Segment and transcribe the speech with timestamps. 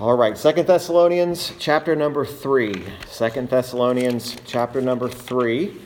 [0.00, 2.84] All right, Second Thessalonians chapter number 3.
[3.08, 5.76] Second Thessalonians chapter number 3.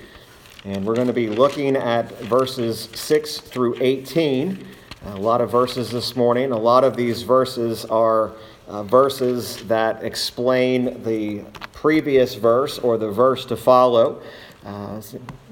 [0.67, 4.67] And we're going to be looking at verses 6 through 18.
[5.07, 6.53] A lot of verses this morning.
[6.53, 8.33] A lot of these verses are
[8.69, 11.43] uh, verses that explain the
[11.73, 14.21] previous verse or the verse to follow.
[14.63, 15.01] Uh,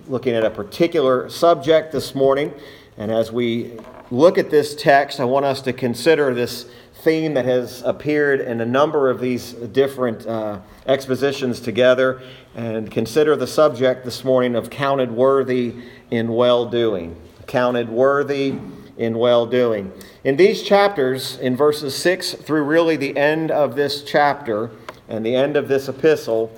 [0.07, 2.53] looking at a particular subject this morning.
[2.99, 3.79] And as we
[4.11, 6.67] look at this text, I want us to consider this
[7.03, 12.21] theme that has appeared in a number of these different uh, expositions together
[12.55, 15.75] and consider the subject this morning of counted worthy
[16.11, 17.17] in well doing.
[17.47, 18.59] Counted worthy
[18.99, 19.93] in well doing.
[20.25, 24.71] In these chapters, in verses 6 through really the end of this chapter
[25.09, 26.53] and the end of this epistle,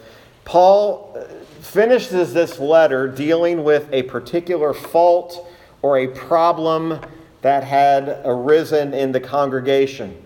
[0.44, 1.24] Paul uh,
[1.60, 5.48] finishes this letter dealing with a particular fault
[5.82, 7.00] or a problem
[7.42, 10.16] that had arisen in the congregation.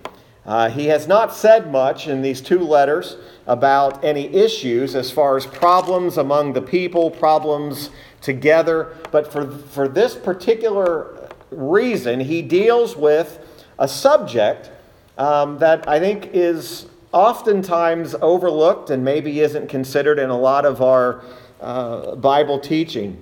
[0.47, 3.17] Uh, he has not said much in these two letters
[3.47, 9.89] about any issues as far as problems among the people, problems together, but for, for
[9.89, 13.41] this particular reason, he deals with
[13.79, 14.71] a subject
[15.19, 20.81] um, that I think is oftentimes overlooked and maybe isn't considered in a lot of
[20.81, 21.23] our
[21.61, 23.21] uh, Bible teaching.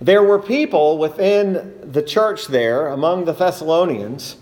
[0.00, 4.36] There were people within the church there, among the Thessalonians,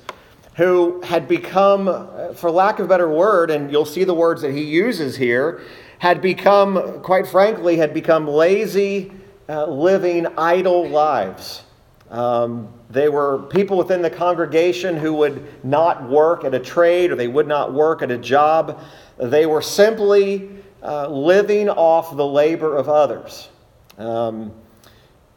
[0.56, 4.52] who had become, for lack of a better word, and you'll see the words that
[4.52, 5.62] he uses here,
[5.98, 9.12] had become, quite frankly, had become lazy,
[9.48, 11.62] uh, living idle lives.
[12.10, 17.14] Um, they were people within the congregation who would not work at a trade or
[17.14, 18.82] they would not work at a job.
[19.16, 20.50] They were simply
[20.82, 23.48] uh, living off the labor of others.
[23.96, 24.52] Um,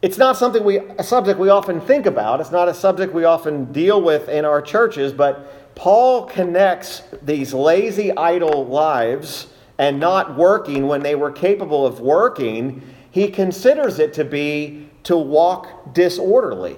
[0.06, 2.39] it's not something we, a subject we often think about.
[2.39, 7.56] It's not a subject we often deal with in our churches, but Paul connects these
[7.56, 9.47] lazy, idle lives
[9.80, 12.84] and not working when they were capable of working.
[13.09, 16.78] He considers it to be to walk disorderly.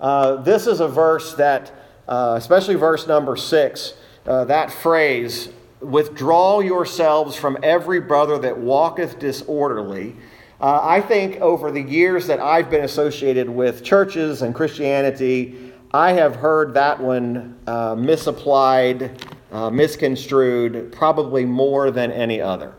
[0.00, 1.70] Uh, this is a verse that,
[2.08, 3.92] uh, especially verse number six,
[4.26, 10.16] uh, that phrase, withdraw yourselves from every brother that walketh disorderly
[10.60, 16.12] uh, I think over the years that I've been associated with churches and Christianity, I
[16.12, 22.74] have heard that one uh, misapplied, uh, misconstrued, probably more than any other.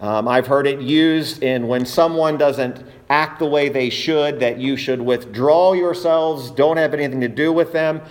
[0.00, 4.58] Um, I've heard it used in when someone doesn't act the way they should, that
[4.58, 8.02] you should withdraw yourselves, don't have anything to do with them.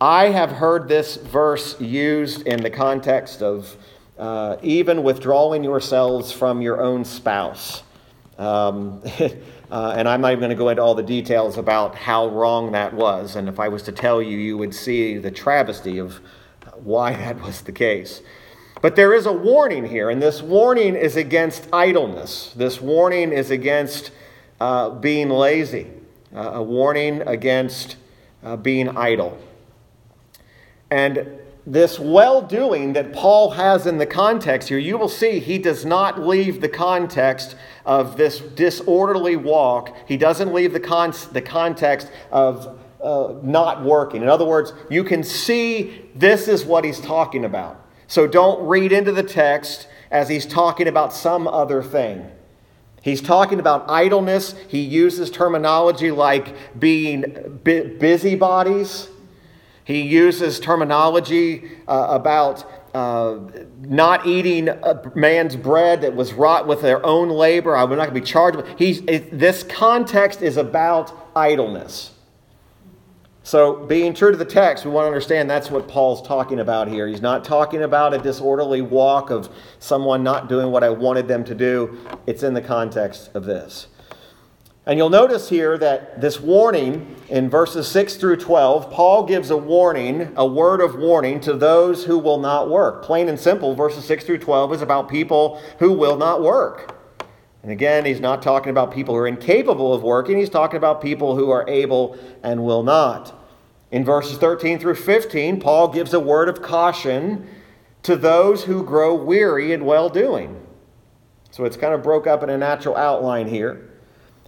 [0.00, 3.76] I have heard this verse used in the context of
[4.18, 7.83] uh, even withdrawing yourselves from your own spouse.
[8.38, 9.02] Um,
[9.70, 12.72] uh, and I'm not even going to go into all the details about how wrong
[12.72, 13.36] that was.
[13.36, 16.20] And if I was to tell you, you would see the travesty of
[16.74, 18.22] why that was the case.
[18.82, 22.52] But there is a warning here, and this warning is against idleness.
[22.54, 24.10] This warning is against
[24.60, 25.86] uh, being lazy,
[26.34, 27.96] uh, a warning against
[28.42, 29.38] uh, being idle.
[30.90, 35.58] And this well doing that Paul has in the context here, you will see he
[35.58, 39.96] does not leave the context of this disorderly walk.
[40.06, 44.22] He doesn't leave the, con- the context of uh, not working.
[44.22, 47.80] In other words, you can see this is what he's talking about.
[48.06, 52.30] So don't read into the text as he's talking about some other thing.
[53.02, 54.54] He's talking about idleness.
[54.68, 59.08] He uses terminology like being busybodies
[59.84, 62.64] he uses terminology uh, about
[62.94, 63.38] uh,
[63.80, 67.76] not eating a man's bread that was wrought with their own labor.
[67.76, 68.56] I'm not going to be charged.
[68.56, 68.78] With.
[68.78, 72.12] He's, it, this context is about idleness.
[73.42, 76.88] So, being true to the text, we want to understand that's what Paul's talking about
[76.88, 77.06] here.
[77.06, 79.50] He's not talking about a disorderly walk of
[79.80, 81.98] someone not doing what I wanted them to do.
[82.26, 83.88] It's in the context of this.
[84.86, 89.56] And you'll notice here that this warning in verses 6 through 12, Paul gives a
[89.56, 93.02] warning, a word of warning to those who will not work.
[93.02, 97.00] Plain and simple, verses 6 through 12 is about people who will not work.
[97.62, 101.00] And again, he's not talking about people who are incapable of working, he's talking about
[101.00, 103.32] people who are able and will not.
[103.90, 107.48] In verses 13 through 15, Paul gives a word of caution
[108.02, 110.60] to those who grow weary in well doing.
[111.52, 113.93] So it's kind of broke up in a natural outline here.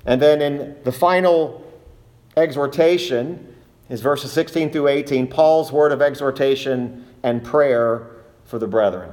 [0.07, 1.63] And then in the final
[2.37, 3.55] exhortation,
[3.89, 8.09] is verses 16 through 18, Paul's word of exhortation and prayer
[8.45, 9.13] for the brethren.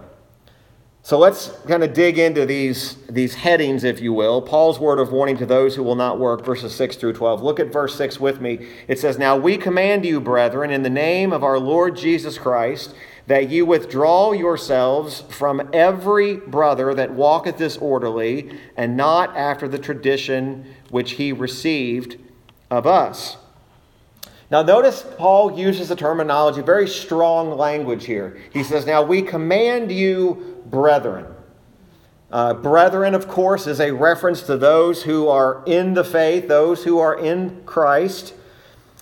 [1.06, 4.42] So let's kind of dig into these, these headings, if you will.
[4.42, 7.44] Paul's word of warning to those who will not work, verses 6 through 12.
[7.44, 8.68] Look at verse 6 with me.
[8.88, 12.96] It says, Now we command you, brethren, in the name of our Lord Jesus Christ,
[13.28, 20.66] that you withdraw yourselves from every brother that walketh disorderly, and not after the tradition
[20.90, 22.18] which he received
[22.70, 23.38] of us.
[24.52, 28.38] Now, notice Paul uses the terminology, very strong language here.
[28.52, 31.25] He says, Now we command you, brethren.
[32.34, 36.84] Uh, brethren, of course, is a reference to those who are in the faith, those
[36.84, 38.34] who are in Christ.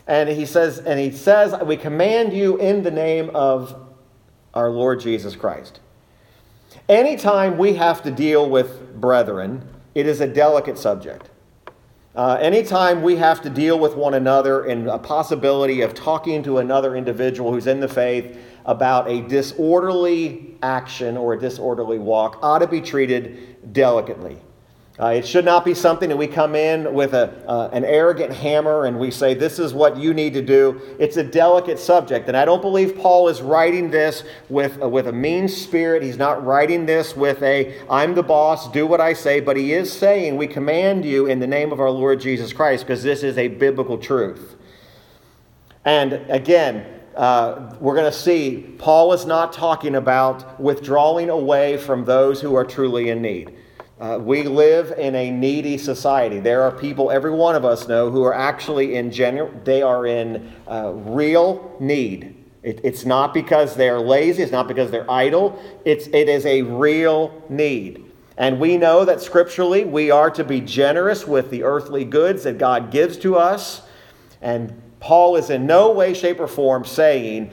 [0.06, 3.81] And he says, and he says, we command you in the name of
[4.54, 5.80] our Lord Jesus Christ.
[6.88, 11.30] Anytime we have to deal with brethren, it is a delicate subject.
[12.14, 16.58] Uh, anytime we have to deal with one another and a possibility of talking to
[16.58, 22.60] another individual who's in the faith, about a disorderly action or a disorderly walk ought
[22.60, 24.38] to be treated delicately.
[25.02, 28.32] Uh, it should not be something that we come in with a, uh, an arrogant
[28.32, 30.80] hammer and we say, This is what you need to do.
[31.00, 32.28] It's a delicate subject.
[32.28, 36.04] And I don't believe Paul is writing this with, uh, with a mean spirit.
[36.04, 39.40] He's not writing this with a, I'm the boss, do what I say.
[39.40, 42.86] But he is saying, We command you in the name of our Lord Jesus Christ,
[42.86, 44.56] because this is a biblical truth.
[45.84, 52.06] And again, uh, we're going to see Paul is not talking about withdrawing away from
[52.06, 53.58] those who are truly in need.
[54.02, 56.40] Uh, we live in a needy society.
[56.40, 60.08] There are people, every one of us know, who are actually in general, they are
[60.08, 62.36] in uh, real need.
[62.64, 66.64] It, it's not because they're lazy, it's not because they're idle, it's, it is a
[66.64, 68.12] real need.
[68.38, 72.58] And we know that scripturally we are to be generous with the earthly goods that
[72.58, 73.84] God gives to us.
[74.42, 77.52] And Paul is in no way, shape, or form saying,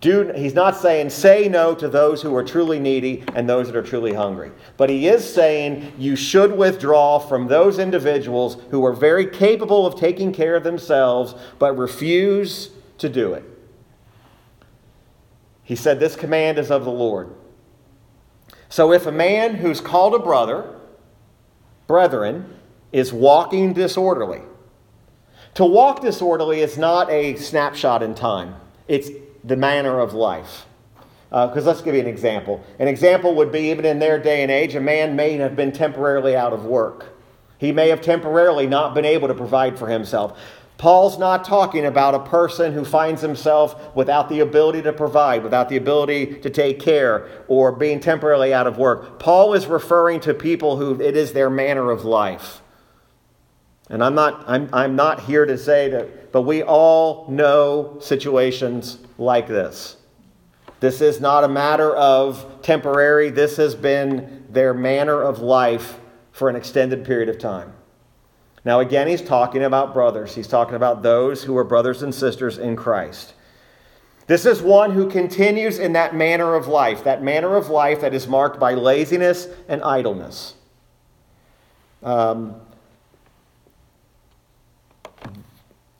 [0.00, 3.76] do, he's not saying say no to those who are truly needy and those that
[3.76, 4.50] are truly hungry.
[4.78, 9.96] But he is saying you should withdraw from those individuals who are very capable of
[9.96, 13.44] taking care of themselves but refuse to do it.
[15.62, 17.34] He said, This command is of the Lord.
[18.70, 20.76] So if a man who's called a brother,
[21.86, 22.56] brethren,
[22.90, 24.40] is walking disorderly,
[25.54, 28.54] to walk disorderly is not a snapshot in time,
[28.88, 29.10] it's
[29.44, 30.66] the manner of life.
[31.30, 32.64] Because uh, let's give you an example.
[32.80, 35.70] An example would be even in their day and age, a man may have been
[35.70, 37.16] temporarily out of work.
[37.58, 40.38] He may have temporarily not been able to provide for himself.
[40.76, 45.68] Paul's not talking about a person who finds himself without the ability to provide, without
[45.68, 49.18] the ability to take care, or being temporarily out of work.
[49.18, 52.62] Paul is referring to people who it is their manner of life.
[53.90, 58.98] And I'm not, I'm, I'm not here to say that, but we all know situations
[59.18, 59.96] like this.
[60.78, 65.98] This is not a matter of temporary, this has been their manner of life
[66.32, 67.72] for an extended period of time.
[68.64, 70.34] Now, again, he's talking about brothers.
[70.34, 73.34] He's talking about those who are brothers and sisters in Christ.
[74.26, 78.14] This is one who continues in that manner of life, that manner of life that
[78.14, 80.54] is marked by laziness and idleness.
[82.02, 82.54] Um,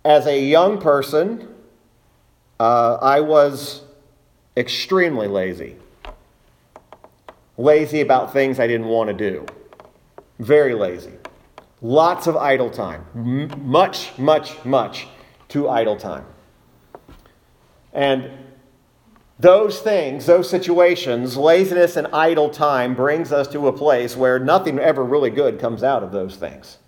[0.04, 1.54] As a young person,
[2.58, 3.82] uh, I was
[4.56, 5.76] extremely lazy.
[7.58, 9.46] Lazy about things I didn't want to do.
[10.38, 11.12] Very lazy.
[11.82, 13.04] Lots of idle time.
[13.14, 15.06] M- much, much, much
[15.48, 16.24] too idle time.
[17.92, 18.30] And
[19.38, 24.78] those things, those situations, laziness and idle time brings us to a place where nothing
[24.78, 26.78] ever really good comes out of those things.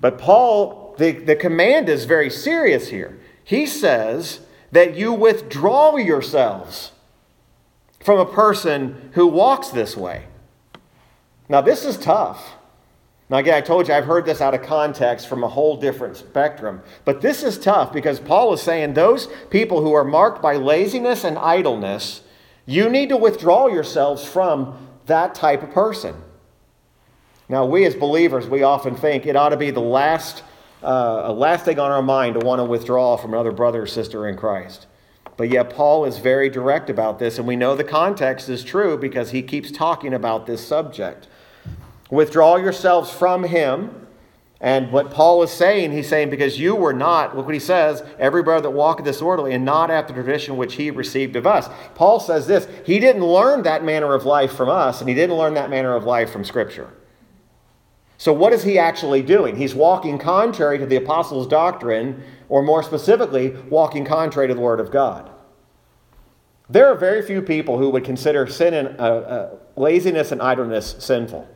[0.00, 3.18] But Paul the, the command is very serious here.
[3.42, 4.40] He says
[4.70, 6.92] that you withdraw yourselves
[8.00, 10.26] from a person who walks this way.
[11.48, 12.54] Now, this is tough.
[13.30, 16.18] Now, again, I told you I've heard this out of context from a whole different
[16.18, 16.82] spectrum.
[17.06, 21.24] But this is tough because Paul is saying those people who are marked by laziness
[21.24, 22.20] and idleness,
[22.66, 26.14] you need to withdraw yourselves from that type of person.
[27.48, 30.42] Now, we as believers, we often think it ought to be the last
[30.82, 33.86] uh, a last thing on our mind to want to withdraw from another brother or
[33.86, 34.86] sister in Christ.
[35.36, 38.98] But yet, Paul is very direct about this, and we know the context is true
[38.98, 41.28] because he keeps talking about this subject.
[42.10, 44.06] Withdraw yourselves from him.
[44.62, 48.02] And what Paul is saying, he's saying, because you were not, look what he says,
[48.18, 51.70] every brother that walketh disorderly, and not after the tradition which he received of us.
[51.94, 55.36] Paul says this he didn't learn that manner of life from us, and he didn't
[55.36, 56.90] learn that manner of life from Scripture.
[58.20, 59.56] So, what is he actually doing?
[59.56, 64.78] He's walking contrary to the apostles' doctrine, or more specifically, walking contrary to the Word
[64.78, 65.30] of God.
[66.68, 70.96] There are very few people who would consider sin and uh, uh, laziness and idleness
[70.98, 71.48] sinful.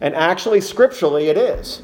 [0.00, 1.82] And actually, scripturally, it is.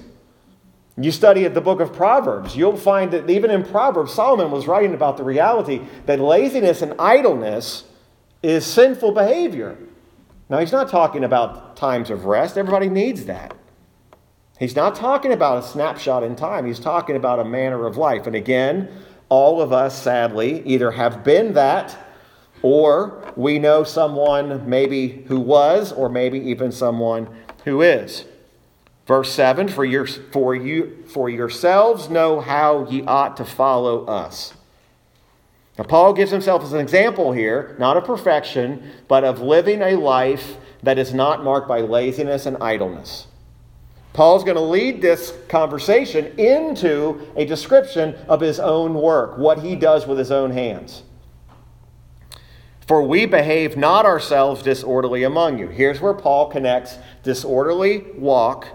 [0.99, 4.95] You study the book of Proverbs, you'll find that even in Proverbs, Solomon was writing
[4.95, 7.85] about the reality that laziness and idleness
[8.43, 9.79] is sinful behavior.
[10.49, 13.55] Now, he's not talking about times of rest, everybody needs that.
[14.59, 18.27] He's not talking about a snapshot in time, he's talking about a manner of life.
[18.27, 18.89] And again,
[19.29, 21.99] all of us, sadly, either have been that
[22.63, 27.29] or we know someone maybe who was, or maybe even someone
[27.65, 28.25] who is.
[29.07, 34.55] Verse 7 for, your, for, you, for yourselves know how ye ought to follow us.
[35.77, 39.97] Now, Paul gives himself as an example here, not of perfection, but of living a
[39.97, 43.27] life that is not marked by laziness and idleness.
[44.15, 49.75] Paul's going to lead this conversation into a description of his own work, what he
[49.75, 51.03] does with his own hands.
[52.87, 55.67] For we behave not ourselves disorderly among you.
[55.67, 58.69] Here's where Paul connects disorderly walk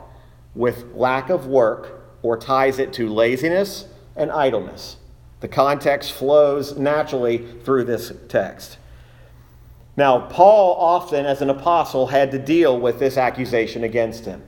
[0.56, 3.86] with lack of work or ties it to laziness
[4.18, 4.98] and idleness.
[5.40, 8.78] The context flows naturally through this text.
[9.96, 14.44] Now, Paul often, as an apostle, had to deal with this accusation against him.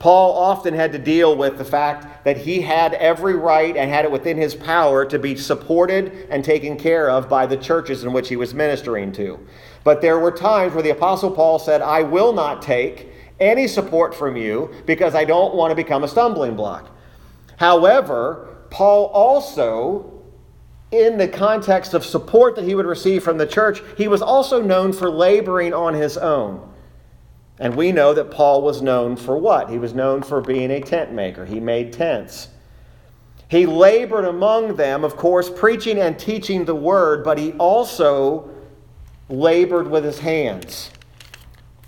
[0.00, 4.06] Paul often had to deal with the fact that he had every right and had
[4.06, 8.14] it within his power to be supported and taken care of by the churches in
[8.14, 9.38] which he was ministering to.
[9.84, 14.14] But there were times where the Apostle Paul said, I will not take any support
[14.14, 16.90] from you because I don't want to become a stumbling block.
[17.58, 20.22] However, Paul also,
[20.90, 24.62] in the context of support that he would receive from the church, he was also
[24.62, 26.69] known for laboring on his own.
[27.60, 29.68] And we know that Paul was known for what?
[29.68, 31.44] He was known for being a tent maker.
[31.44, 32.48] He made tents.
[33.48, 38.48] He labored among them, of course, preaching and teaching the word, but he also
[39.28, 40.90] labored with his hands.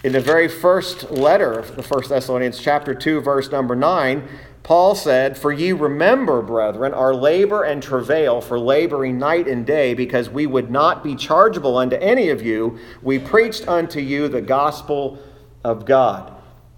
[0.05, 4.29] In the very first letter of the First Thessalonians, chapter 2, verse number 9,
[4.64, 9.95] Paul said, For ye remember, brethren, our labor and travail for laboring night and day,
[9.95, 12.79] because we would not be chargeable unto any of you.
[13.00, 15.19] We preached unto you the gospel
[15.64, 16.33] of God.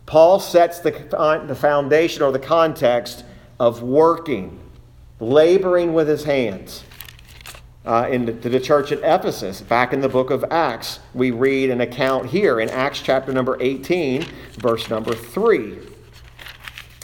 [0.06, 0.90] Paul sets the,
[1.46, 3.24] the foundation or the context
[3.58, 4.60] of working,
[5.20, 6.84] laboring with his hands.
[7.86, 11.68] Uh, in the, the church at Ephesus, back in the book of Acts, we read
[11.68, 14.24] an account here in Acts chapter number 18,
[14.54, 15.78] verse number 3.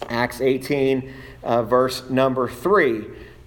[0.09, 3.05] Acts 18, uh, verse number 3.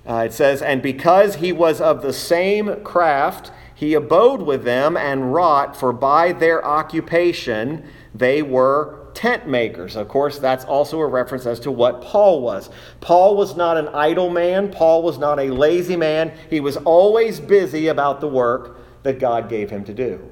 [0.07, 4.95] Uh, it says, And because he was of the same craft, he abode with them
[4.95, 9.95] and wrought, for by their occupation they were tent makers.
[9.95, 12.69] Of course, that's also a reference as to what Paul was.
[13.01, 16.31] Paul was not an idle man, Paul was not a lazy man.
[16.49, 20.29] He was always busy about the work that God gave him to do.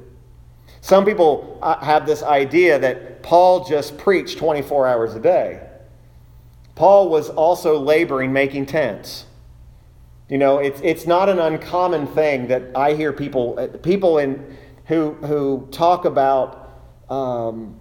[0.81, 5.67] Some people uh, have this idea that Paul just preached 24 hours a day.
[6.75, 9.25] Paul was also laboring making tents.
[10.27, 14.57] You know, it's, it's not an uncommon thing that I hear people, uh, people in,
[14.85, 16.60] who, who talk about
[17.11, 17.75] um,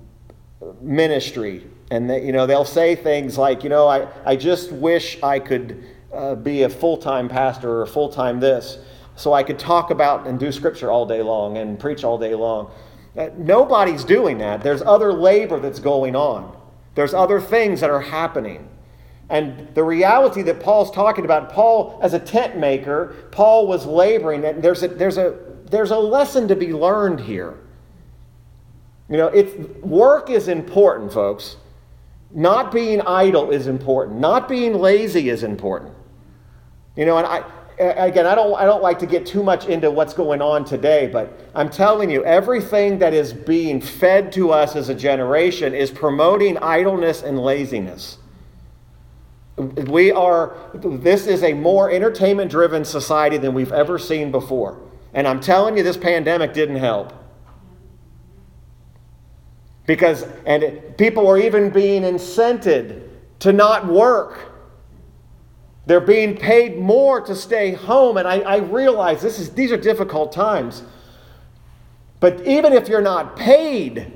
[0.82, 1.64] ministry.
[1.90, 5.38] And they, you know, they'll say things like, you know, I, I just wish I
[5.38, 8.78] could uh, be a full time pastor or full time this,
[9.16, 12.34] so I could talk about and do scripture all day long and preach all day
[12.34, 12.70] long.
[13.16, 14.62] Uh, nobody's doing that.
[14.62, 16.56] There's other labor that's going on,
[16.94, 18.68] there's other things that are happening.
[19.28, 24.44] And the reality that Paul's talking about, Paul, as a tent maker, Paul was laboring.
[24.44, 27.56] And there's a, there's a, there's a lesson to be learned here.
[29.10, 31.56] You know, it's, work is important, folks.
[32.30, 34.20] Not being idle is important.
[34.20, 35.92] Not being lazy is important.
[36.94, 37.44] You know, and I,
[37.80, 41.08] again, I don't, I don't like to get too much into what's going on today,
[41.08, 45.90] but I'm telling you, everything that is being fed to us as a generation is
[45.90, 48.18] promoting idleness and laziness.
[49.56, 54.80] We are, this is a more entertainment driven society than we've ever seen before.
[55.12, 57.12] And I'm telling you, this pandemic didn't help.
[59.90, 63.08] Because, and it, people are even being incented
[63.40, 64.52] to not work.
[65.86, 68.16] They're being paid more to stay home.
[68.16, 70.84] And I, I realize this is, these are difficult times.
[72.20, 74.12] But even if you're not paid,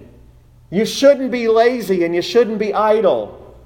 [0.70, 3.58] you shouldn't be lazy and you shouldn't be idle.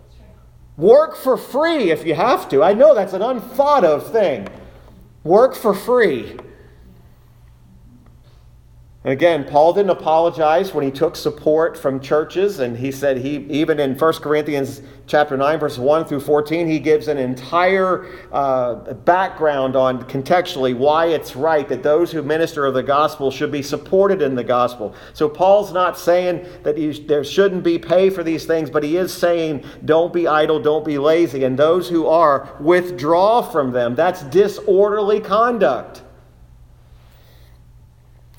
[0.78, 2.62] Work for free if you have to.
[2.62, 4.48] I know that's an unthought of thing.
[5.24, 6.38] Work for free.
[9.04, 13.36] And again, Paul didn't apologize when he took support from churches, and he said he
[13.48, 18.74] even in 1 Corinthians chapter 9, verse 1 through 14, he gives an entire uh,
[18.74, 23.62] background on contextually why it's right that those who minister of the gospel should be
[23.62, 24.92] supported in the gospel.
[25.12, 28.96] So Paul's not saying that you, there shouldn't be pay for these things, but he
[28.96, 33.94] is saying don't be idle, don't be lazy, and those who are, withdraw from them.
[33.94, 36.02] That's disorderly conduct.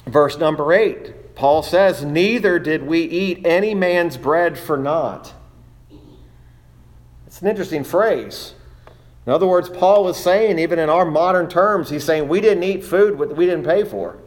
[0.09, 5.33] Verse number 8, Paul says, Neither did we eat any man's bread for naught.
[7.27, 8.55] It's an interesting phrase.
[9.27, 12.63] In other words, Paul is saying, even in our modern terms, he's saying we didn't
[12.63, 14.17] eat food that we didn't pay for.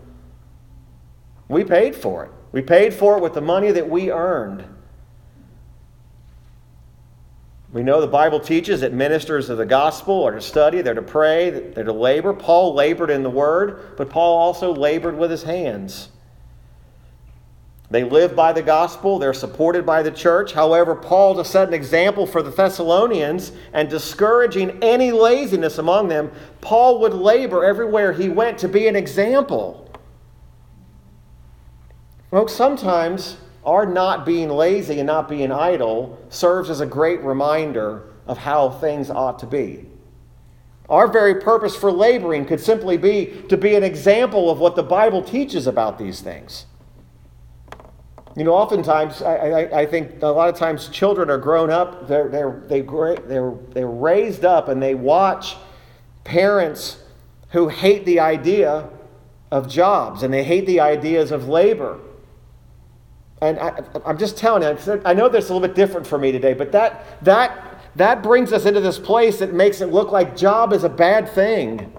[1.49, 2.31] We paid for it.
[2.53, 4.65] We paid for it with the money that we earned.
[7.73, 11.00] We know the Bible teaches that ministers of the gospel are to study, they're to
[11.00, 12.35] pray, they're to labor.
[12.35, 16.11] Paul labored in the word, but Paul also labored with his hands.
[17.91, 20.52] They live by the gospel, they're supported by the church.
[20.52, 26.31] However, Paul, to set an example for the Thessalonians and discouraging any laziness among them,
[26.61, 29.91] Paul would labor everywhere he went to be an example.
[32.31, 38.12] Folks, sometimes our not being lazy and not being idle serves as a great reminder
[38.26, 39.87] of how things ought to be.
[40.88, 44.83] Our very purpose for laboring could simply be to be an example of what the
[44.83, 46.66] Bible teaches about these things.
[48.37, 52.09] You know, oftentimes, I, I, I think a lot of times children are grown up,
[52.09, 55.57] they're, they're, they, they're, they're raised up and they watch
[56.25, 56.99] parents
[57.50, 58.88] who hate the idea
[59.50, 62.00] of jobs and they hate the ideas of labor.
[63.43, 66.17] And I, am just telling you, I know this is a little bit different for
[66.17, 70.13] me today, but that, that, that brings us into this place that makes it look
[70.13, 71.93] like job is a bad thing,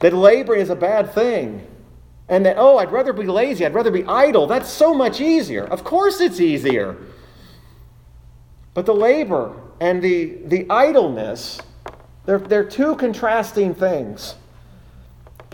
[0.00, 1.66] that laboring is a bad thing,
[2.28, 4.46] and that, oh, I'd rather be lazy, I'd rather be idle.
[4.46, 5.64] That's so much easier.
[5.64, 6.98] Of course, it's easier.
[8.74, 11.62] But the labor and the, the idleness,
[12.26, 14.34] they're, they're two contrasting things.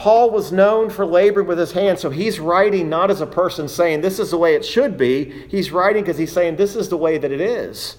[0.02, 3.68] Paul was known for laboring with his hands, so he's writing not as a person
[3.68, 5.46] saying this is the way it should be.
[5.48, 7.98] He's writing because he's saying this is the way that it is.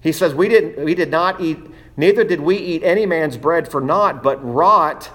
[0.00, 1.58] He says, we, didn't, we did not eat,
[1.98, 5.10] neither did we eat any man's bread for naught, but wrought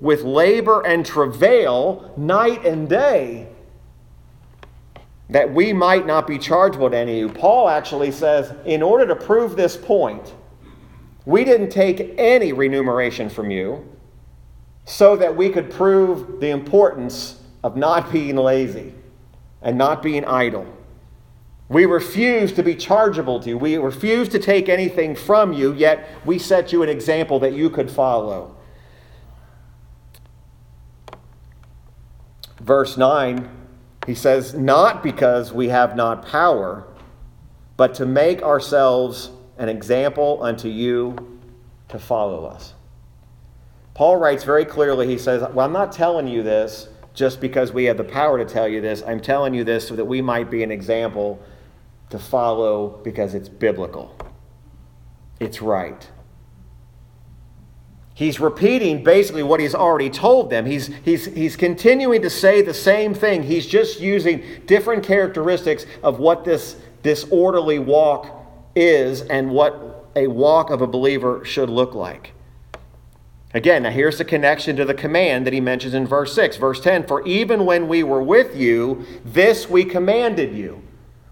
[0.00, 3.48] with labor and travail night and day,
[5.28, 7.38] that we might not be chargeable to any of you.
[7.38, 10.32] Paul actually says, in order to prove this point,
[11.26, 13.93] we didn't take any remuneration from you
[14.84, 18.92] so that we could prove the importance of not being lazy
[19.62, 20.66] and not being idle.
[21.68, 23.58] We refuse to be chargeable to you.
[23.58, 27.70] We refuse to take anything from you, yet we set you an example that you
[27.70, 28.54] could follow.
[32.60, 33.48] Verse 9,
[34.06, 36.86] he says, Not because we have not power,
[37.76, 41.40] but to make ourselves an example unto you
[41.88, 42.74] to follow us.
[43.94, 47.84] Paul writes very clearly, he says, Well, I'm not telling you this just because we
[47.84, 49.02] have the power to tell you this.
[49.06, 51.40] I'm telling you this so that we might be an example
[52.10, 54.14] to follow because it's biblical.
[55.38, 56.08] It's right.
[58.14, 60.66] He's repeating basically what he's already told them.
[60.66, 63.42] He's, he's, he's continuing to say the same thing.
[63.42, 68.28] He's just using different characteristics of what this disorderly walk
[68.76, 72.33] is and what a walk of a believer should look like.
[73.54, 76.56] Again, now here's the connection to the command that he mentions in verse 6.
[76.56, 80.82] Verse 10 For even when we were with you, this we commanded you.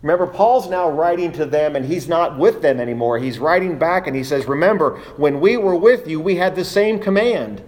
[0.03, 3.19] Remember, Paul's now writing to them and he's not with them anymore.
[3.19, 6.65] He's writing back and he says, Remember, when we were with you, we had the
[6.65, 7.63] same command.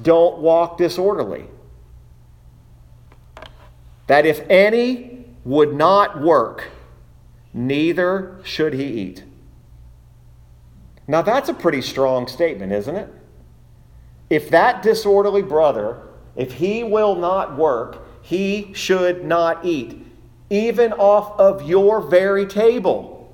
[0.00, 1.46] Don't walk disorderly.
[4.06, 6.68] That if any would not work,
[7.52, 9.24] neither should he eat.
[11.06, 13.08] Now, that's a pretty strong statement, isn't it?
[14.30, 16.00] If that disorderly brother,
[16.34, 20.04] if he will not work, he should not eat,
[20.48, 23.32] even off of your very table.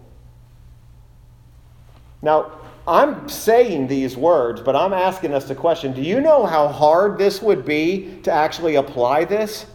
[2.23, 2.53] Now,
[2.89, 7.19] I'm saying these words, but I'm asking us the question do you know how hard
[7.19, 9.67] this would be to actually apply this?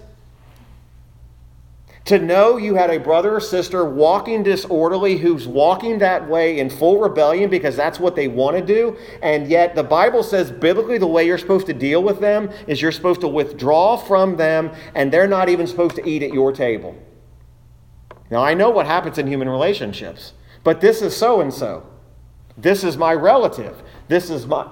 [2.06, 6.70] To know you had a brother or sister walking disorderly who's walking that way in
[6.70, 11.00] full rebellion because that's what they want to do, and yet the Bible says biblically
[11.00, 14.72] the way you're supposed to deal with them is you're supposed to withdraw from them,
[14.94, 16.96] and they're not even supposed to eat at your table.
[18.30, 21.88] Now, I know what happens in human relationships, but this is so and so.
[22.56, 23.82] This is my relative.
[24.10, 24.70] This is my.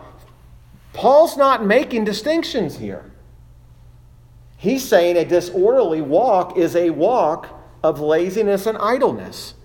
[0.94, 3.12] Paul's not making distinctions here.
[4.64, 7.50] He's saying a disorderly walk is a walk
[7.84, 9.56] of laziness and idleness.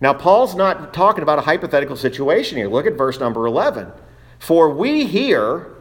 [0.00, 2.70] Now, Paul's not talking about a hypothetical situation here.
[2.70, 3.92] Look at verse number 11.
[4.38, 5.74] For we hear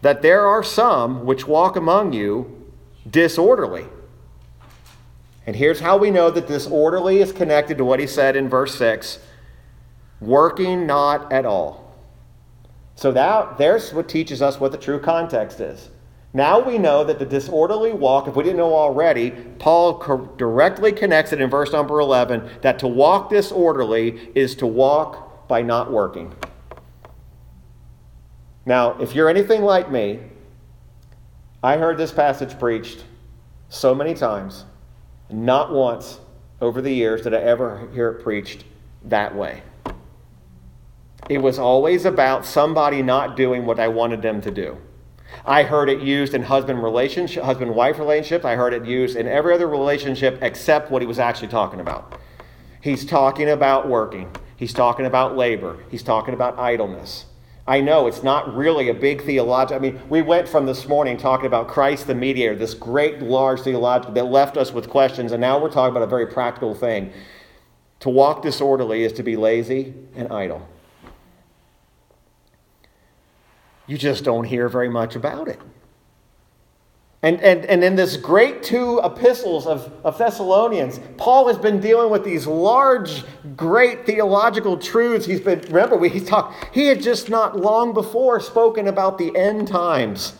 [0.00, 2.70] that there are some which walk among you
[3.10, 3.86] disorderly.
[5.44, 8.76] And here's how we know that disorderly is connected to what he said in verse
[8.76, 9.18] 6
[10.20, 11.96] working not at all.
[12.94, 15.88] So that, there's what teaches us what the true context is.
[16.38, 20.92] Now we know that the disorderly walk, if we didn't know already, Paul co- directly
[20.92, 25.90] connects it in verse number 11 that to walk disorderly is to walk by not
[25.90, 26.32] working.
[28.64, 30.20] Now, if you're anything like me,
[31.60, 33.04] I heard this passage preached
[33.68, 34.64] so many times,
[35.28, 36.20] not once
[36.60, 38.62] over the years did I ever hear it preached
[39.06, 39.64] that way.
[41.28, 44.78] It was always about somebody not doing what I wanted them to do.
[45.44, 48.44] I heard it used in husband relationship, husband wife relationships.
[48.44, 52.20] I heard it used in every other relationship except what he was actually talking about.
[52.80, 54.30] He's talking about working.
[54.56, 55.78] He's talking about labor.
[55.90, 57.26] He's talking about idleness.
[57.68, 59.76] I know it's not really a big theological.
[59.76, 63.60] I mean, we went from this morning talking about Christ the mediator, this great, large
[63.60, 67.12] theological that left us with questions, and now we're talking about a very practical thing.
[68.00, 70.66] To walk disorderly is to be lazy and idle.
[73.88, 75.60] You just don't hear very much about it.
[77.20, 82.10] And, and, and in this great two epistles of, of Thessalonians, Paul has been dealing
[82.10, 83.24] with these large,
[83.56, 85.26] great theological truths.
[85.26, 89.36] He's been, remember, we, he talked, he had just not long before spoken about the
[89.36, 90.34] end times.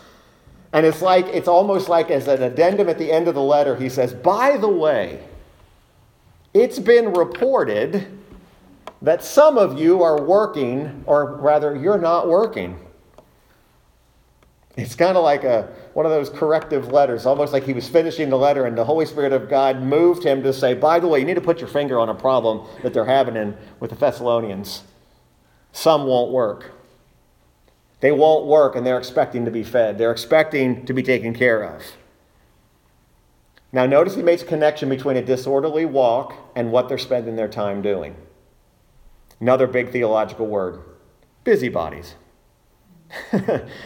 [0.72, 3.74] And it's like, it's almost like as an addendum at the end of the letter,
[3.74, 5.24] he says, by the way,
[6.54, 8.06] it's been reported
[9.02, 12.78] that some of you are working, or rather, you're not working.
[14.78, 18.30] It's kind of like a, one of those corrective letters, almost like he was finishing
[18.30, 21.18] the letter and the Holy Spirit of God moved him to say, by the way,
[21.18, 23.96] you need to put your finger on a problem that they're having in, with the
[23.96, 24.84] Thessalonians.
[25.72, 26.70] Some won't work.
[27.98, 31.64] They won't work and they're expecting to be fed, they're expecting to be taken care
[31.64, 31.82] of.
[33.72, 37.48] Now, notice he makes a connection between a disorderly walk and what they're spending their
[37.48, 38.14] time doing.
[39.40, 40.80] Another big theological word
[41.42, 42.14] busybodies.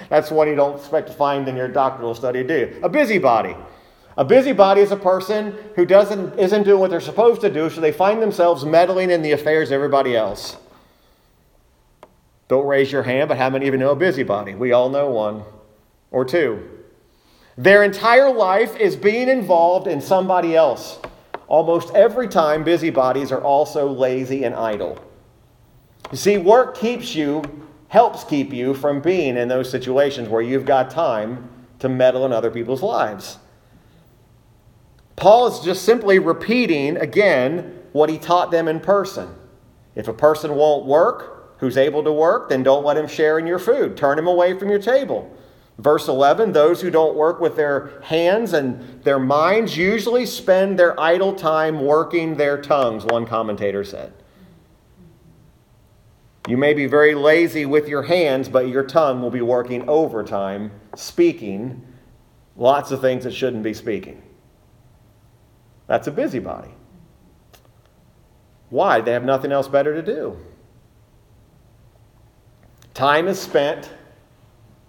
[0.08, 2.80] That's one you don't expect to find in your doctoral study, do you?
[2.82, 3.56] A busybody.
[4.16, 7.80] A busybody is a person who doesn't, isn't doing what they're supposed to do, so
[7.80, 10.56] they find themselves meddling in the affairs of everybody else.
[12.48, 14.54] Don't raise your hand, but how many of you know a busybody?
[14.54, 15.44] We all know one
[16.11, 16.68] or two.
[17.56, 20.98] Their entire life is being involved in somebody else.
[21.48, 24.98] Almost every time, busybodies are also lazy and idle.
[26.11, 27.42] You see, work keeps you
[27.92, 31.46] helps keep you from being in those situations where you've got time
[31.78, 33.37] to meddle in other people's lives.
[35.14, 39.28] Paul is just simply repeating again what he taught them in person.
[39.94, 43.46] If a person won't work, who's able to work, then don't let him share in
[43.46, 43.94] your food.
[43.94, 45.31] Turn him away from your table.
[45.76, 50.98] Verse 11 those who don't work with their hands and their minds usually spend their
[50.98, 54.14] idle time working their tongues, one commentator said.
[56.48, 60.72] You may be very lazy with your hands, but your tongue will be working overtime,
[60.96, 61.87] speaking
[62.57, 64.22] lots of things it shouldn't be speaking.
[65.87, 66.70] That's a busybody.
[68.70, 69.00] Why?
[69.00, 70.37] They have nothing else better to do.
[72.94, 73.90] Time is spent,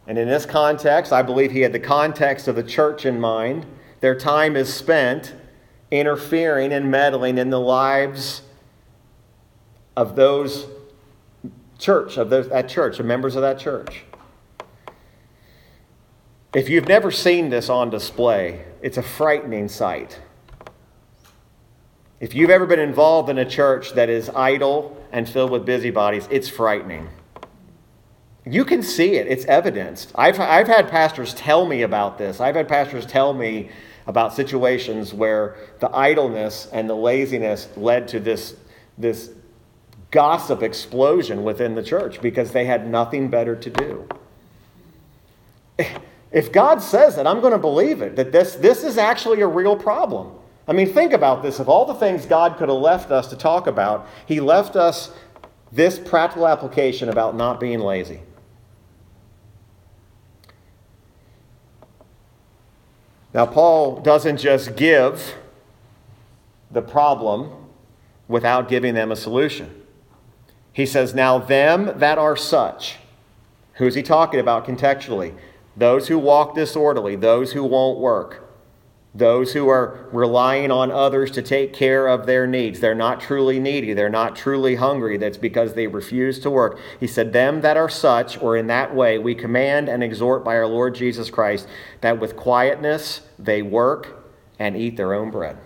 [0.08, 3.66] and in this context, I believe he had the context of the church in mind.
[4.00, 5.34] Their time is spent
[5.92, 8.42] interfering and meddling in the lives
[9.96, 10.66] of those
[11.84, 14.04] church, of those, that church, of members of that church.
[16.56, 20.22] If you've never seen this on display, it's a frightening sight.
[22.22, 26.26] If you've ever been involved in a church that is idle and filled with busybodies,
[26.32, 27.10] it's frightening.
[28.46, 30.14] You can see it, it's evidenced.
[30.16, 32.40] I've, I've had pastors tell me about this.
[32.40, 33.70] I've had pastors tell me
[34.08, 38.56] about situations where the idleness and the laziness led to this,
[38.98, 39.32] this
[40.14, 44.08] gossip explosion within the church because they had nothing better to do.
[46.32, 49.48] If God says it, I'm going to believe it, that this, this is actually a
[49.48, 50.32] real problem.
[50.68, 51.60] I mean, think about this.
[51.60, 55.12] Of all the things God could have left us to talk about, He left us
[55.72, 58.22] this practical application about not being lazy.
[63.34, 65.36] Now, Paul doesn't just give
[66.72, 67.52] the problem
[68.28, 69.83] without giving them a solution.
[70.74, 72.98] He says, Now them that are such,
[73.76, 75.36] who's he talking about contextually?
[75.76, 78.42] those who walk disorderly, those who won't work,
[79.16, 82.80] those who are relying on others to take care of their needs.
[82.80, 83.94] They're not truly needy.
[83.94, 85.18] They're not truly hungry.
[85.18, 86.80] That's because they refuse to work.
[87.00, 90.56] He said, Them that are such, or in that way, we command and exhort by
[90.56, 91.68] our Lord Jesus Christ
[92.02, 94.26] that with quietness they work
[94.58, 95.58] and eat their own bread.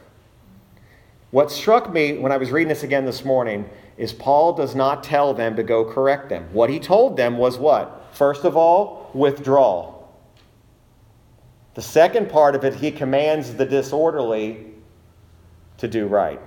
[1.32, 5.04] What struck me when I was reading this again this morning is Paul does not
[5.04, 6.48] tell them to go correct them.
[6.54, 8.10] What he told them was what?
[8.14, 9.96] First of all, withdraw.
[11.74, 14.66] The second part of it, he commands the disorderly
[15.78, 16.40] to do right.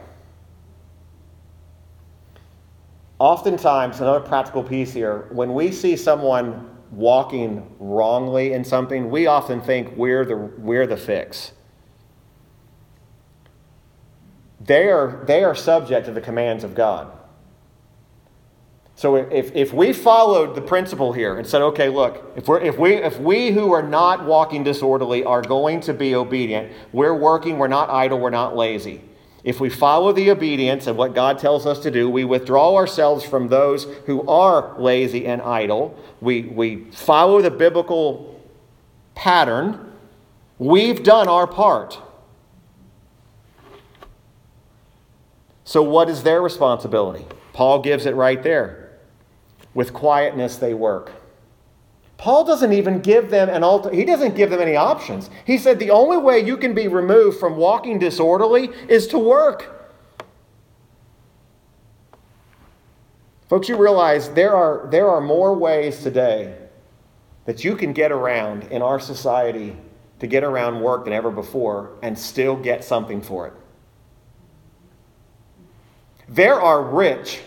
[3.19, 9.61] Oftentimes, another practical piece here, when we see someone walking wrongly in something, we often
[9.61, 11.53] think we're the, we're the fix.
[14.61, 17.13] They are, they are subject to the commands of God.
[19.01, 22.77] So if, if we followed the principle here and said, okay, look, if, we're, if,
[22.77, 27.57] we, if we who are not walking disorderly are going to be obedient, we're working,
[27.57, 29.01] we're not idle, we're not lazy.
[29.43, 33.25] If we follow the obedience of what God tells us to do, we withdraw ourselves
[33.25, 35.99] from those who are lazy and idle.
[36.21, 38.39] We, we follow the biblical
[39.15, 39.95] pattern.
[40.59, 41.99] We've done our part.
[45.65, 47.25] So, what is their responsibility?
[47.55, 48.80] Paul gives it right there.
[49.75, 51.13] With quietness they work.
[52.17, 55.31] Paul doesn't even give them an alter, he doesn't give them any options.
[55.47, 59.81] He said the only way you can be removed from walking disorderly is to work.
[63.49, 66.55] Folks, you realize there are, there are more ways today
[67.47, 69.77] that you can get around in our society
[70.21, 73.55] to get around work than ever before and still get something for it.
[76.29, 77.41] There are rich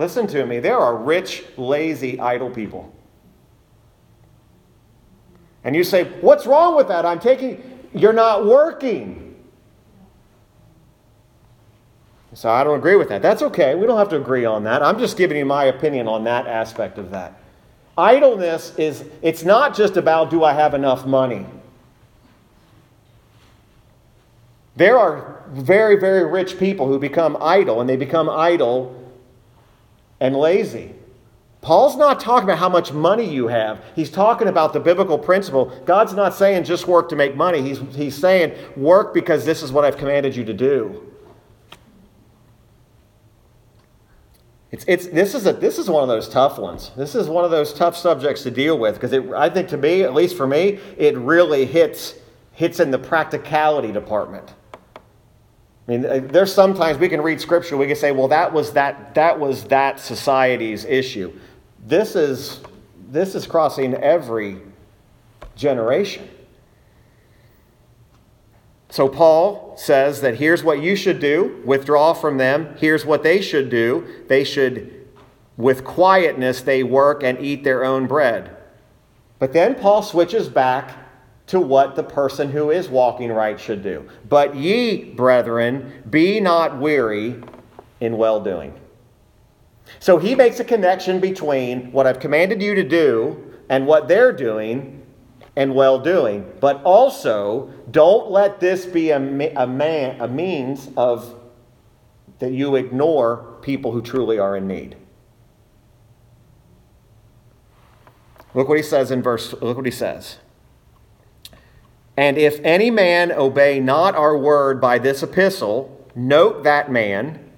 [0.00, 0.60] Listen to me.
[0.60, 2.90] There are rich, lazy, idle people.
[5.62, 7.04] And you say, What's wrong with that?
[7.04, 9.36] I'm taking, you're not working.
[12.32, 13.20] So I don't agree with that.
[13.20, 13.74] That's okay.
[13.74, 14.82] We don't have to agree on that.
[14.82, 17.38] I'm just giving you my opinion on that aspect of that.
[17.98, 21.44] Idleness is, it's not just about do I have enough money.
[24.76, 28.96] There are very, very rich people who become idle, and they become idle
[30.20, 30.94] and lazy.
[31.60, 33.84] Paul's not talking about how much money you have.
[33.94, 35.66] He's talking about the biblical principle.
[35.84, 37.60] God's not saying just work to make money.
[37.60, 41.06] He's, he's saying work because this is what I've commanded you to do.
[44.70, 46.92] It's, it's, this, is a, this is one of those tough ones.
[46.96, 50.02] This is one of those tough subjects to deal with because I think to me,
[50.02, 52.14] at least for me, it really hits,
[52.52, 54.54] hits in the practicality department.
[55.86, 58.72] I mean, uh, there's sometimes we can read scripture, we can say, well, that was
[58.72, 61.32] that, that was that society's issue.
[61.86, 62.60] This is,
[63.08, 64.58] this is crossing every
[65.56, 66.28] generation.
[68.90, 72.74] So Paul says that here's what you should do withdraw from them.
[72.76, 74.24] Here's what they should do.
[74.26, 75.08] They should,
[75.56, 78.56] with quietness, they work and eat their own bread.
[79.38, 80.92] But then Paul switches back
[81.50, 84.08] to what the person who is walking right should do.
[84.28, 87.42] But ye, brethren, be not weary
[87.98, 88.72] in well doing.
[89.98, 94.32] So he makes a connection between what I've commanded you to do and what they're
[94.32, 95.04] doing
[95.56, 96.48] and well doing.
[96.60, 101.34] But also, don't let this be a, a, man, a means of
[102.38, 104.94] that you ignore people who truly are in need.
[108.54, 110.38] Look what he says in verse, look what he says.
[112.20, 117.50] And if any man obey not our word by this epistle, note that man,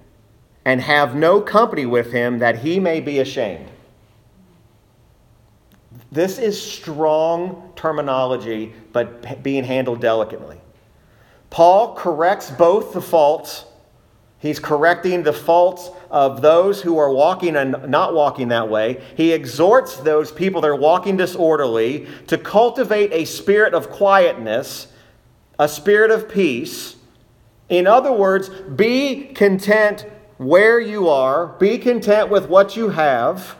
[0.63, 3.67] and have no company with him, that he may be ashamed.
[6.13, 10.61] This is strong terminology, but being handled delicately.
[11.49, 13.65] Paul corrects both the faults
[14.43, 19.01] He's correcting the faults of those who are walking and not walking that way.
[19.15, 24.87] He exhorts those people that are walking disorderly to cultivate a spirit of quietness,
[25.57, 26.97] a spirit of peace.
[27.69, 33.55] In other words, be content where you are, be content with what you have,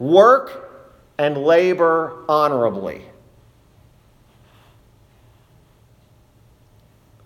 [0.00, 0.68] work
[1.16, 3.07] and labor honorably.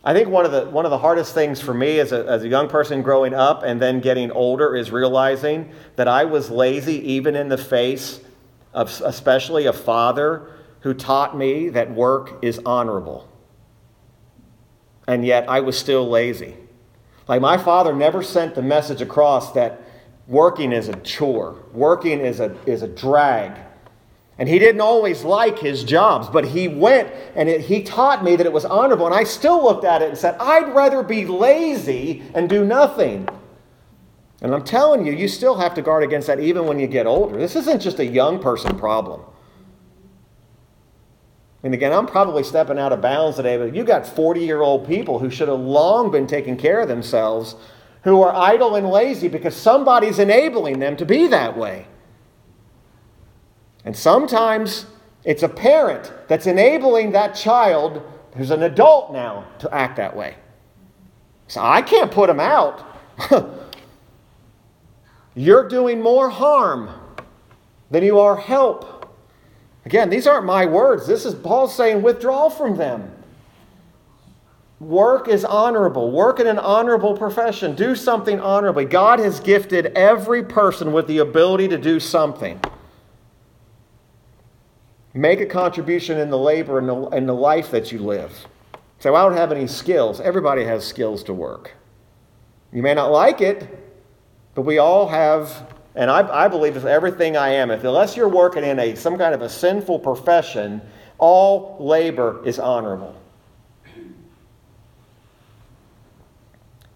[0.05, 2.43] I think one of the one of the hardest things for me as a, as
[2.43, 7.13] a young person growing up and then getting older is realizing that I was lazy
[7.13, 8.21] even in the face
[8.75, 13.29] of especially a father who taught me that work is honorable.
[15.07, 16.57] And yet I was still lazy.
[17.29, 19.81] Like my father never sent the message across that
[20.27, 23.53] working is a chore, working is a, is a drag.
[24.39, 28.35] And he didn't always like his jobs, but he went and it, he taught me
[28.37, 29.07] that it was honorable.
[29.07, 33.29] And I still looked at it and said, I'd rather be lazy and do nothing.
[34.41, 37.07] And I'm telling you, you still have to guard against that even when you get
[37.07, 37.39] older.
[37.39, 39.21] This isn't just a young person problem.
[41.63, 44.87] And again, I'm probably stepping out of bounds today, but you've got 40 year old
[44.87, 47.55] people who should have long been taking care of themselves
[48.03, 51.87] who are idle and lazy because somebody's enabling them to be that way.
[53.85, 54.87] And sometimes
[55.25, 58.03] it's a parent that's enabling that child
[58.37, 60.37] who's an adult now to act that way.
[61.49, 62.85] So I can't put them out.
[65.35, 66.91] You're doing more harm
[67.91, 69.15] than you are help.
[69.85, 71.07] Again, these aren't my words.
[71.07, 73.11] This is Paul saying, withdraw from them.
[74.81, 76.11] Work is honorable.
[76.11, 77.75] Work in an honorable profession.
[77.75, 78.85] Do something honorably.
[78.85, 82.61] God has gifted every person with the ability to do something.
[85.15, 88.47] Make a contribution in the labor and the, the life that you live.
[88.99, 90.21] So I don't have any skills.
[90.21, 91.73] Everybody has skills to work.
[92.73, 93.69] You may not like it,
[94.55, 98.29] but we all have, and I, I believe with everything I am, if unless you're
[98.29, 100.81] working in a some kind of a sinful profession,
[101.19, 103.15] all labor is honorable.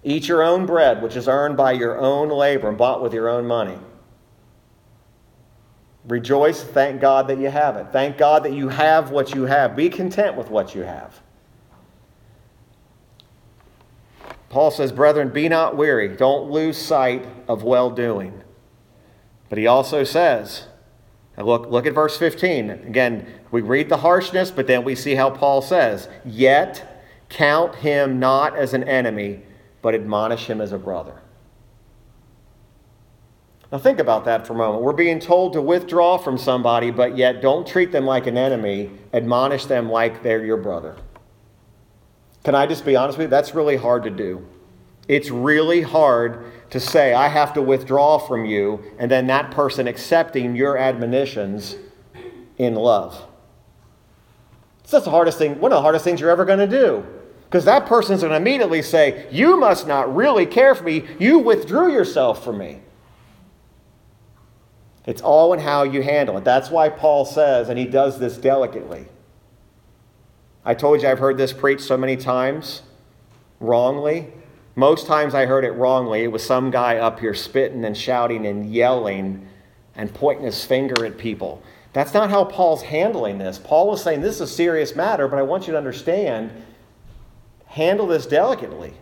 [0.04, 3.28] Eat your own bread, which is earned by your own labor and bought with your
[3.28, 3.76] own money.
[6.06, 7.88] Rejoice, thank God that you have it.
[7.90, 9.74] Thank God that you have what you have.
[9.74, 11.20] Be content with what you have.
[14.48, 16.16] Paul says, Brethren, be not weary.
[16.16, 18.42] Don't lose sight of well doing.
[19.48, 20.66] But he also says,
[21.36, 22.70] look, look at verse 15.
[22.70, 28.18] Again, we read the harshness, but then we see how Paul says, Yet count him
[28.18, 29.42] not as an enemy,
[29.82, 31.20] but admonish him as a brother.
[33.72, 34.82] Now, think about that for a moment.
[34.82, 38.90] We're being told to withdraw from somebody, but yet don't treat them like an enemy.
[39.12, 40.96] Admonish them like they're your brother.
[42.44, 43.30] Can I just be honest with you?
[43.30, 44.46] That's really hard to do.
[45.08, 49.88] It's really hard to say, I have to withdraw from you, and then that person
[49.88, 51.76] accepting your admonitions
[52.58, 53.20] in love.
[54.88, 57.04] That's the hardest thing, one of the hardest things you're ever going to do.
[57.44, 61.04] Because that person's going to immediately say, You must not really care for me.
[61.18, 62.80] You withdrew yourself from me.
[65.06, 66.44] It's all in how you handle it.
[66.44, 69.06] That's why Paul says, and he does this delicately.
[70.64, 72.82] I told you I've heard this preached so many times
[73.60, 74.32] wrongly.
[74.74, 76.24] Most times I heard it wrongly.
[76.24, 79.48] It was some guy up here spitting and shouting and yelling
[79.94, 81.62] and pointing his finger at people.
[81.92, 83.58] That's not how Paul's handling this.
[83.58, 86.50] Paul was saying this is a serious matter, but I want you to understand
[87.66, 88.94] handle this delicately.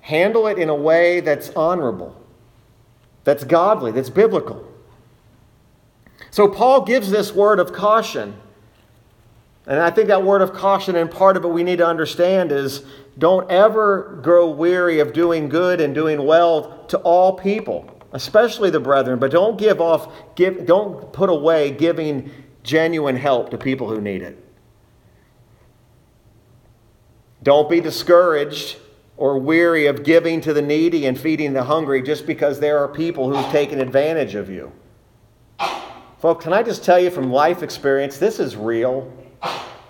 [0.00, 2.16] Handle it in a way that's honorable,
[3.24, 4.66] that's godly, that's biblical.
[6.30, 8.36] So Paul gives this word of caution.
[9.66, 12.50] And I think that word of caution, and part of it we need to understand,
[12.50, 12.82] is
[13.18, 18.80] don't ever grow weary of doing good and doing well to all people, especially the
[18.80, 22.30] brethren, but don't give off, give, don't put away giving
[22.62, 24.42] genuine help to people who need it.
[27.42, 28.76] Don't be discouraged
[29.20, 32.88] or weary of giving to the needy and feeding the hungry just because there are
[32.88, 34.72] people who've taken advantage of you.
[36.20, 39.12] Folks, can I just tell you from life experience, this is real.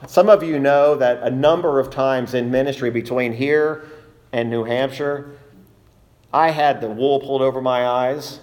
[0.09, 3.87] Some of you know that a number of times in ministry between here
[4.33, 5.39] and New Hampshire,
[6.33, 8.41] I had the wool pulled over my eyes,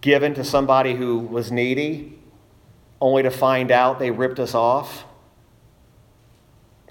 [0.00, 2.18] given to somebody who was needy,
[3.00, 5.04] only to find out they ripped us off.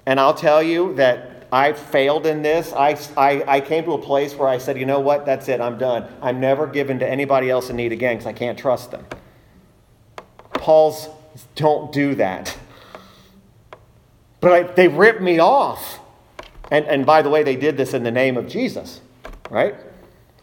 [0.06, 2.72] And I'll tell you that I failed in this.
[2.72, 5.60] I, I, I came to a place where I said, you know what, that's it,
[5.60, 6.12] I'm done.
[6.20, 9.06] I'm never giving to anybody else in need again because I can't trust them.
[10.54, 11.08] Paul's
[11.54, 12.56] don't do that.
[14.40, 16.00] But I, they ripped me off.
[16.70, 19.00] And, and by the way, they did this in the name of Jesus,
[19.50, 19.76] right?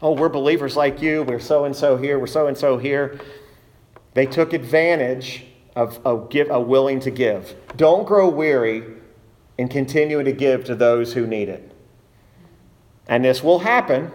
[0.01, 1.23] Oh, we're believers like you.
[1.23, 2.19] We're so and so here.
[2.19, 3.19] We're so and so here.
[4.13, 7.55] They took advantage of, of, give, of willing to give.
[7.75, 8.83] Don't grow weary
[9.57, 11.71] and continuing to give to those who need it.
[13.07, 14.11] And this will happen.